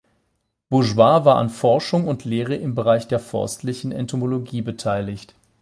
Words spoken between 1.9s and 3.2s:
und Lehre im Bereich der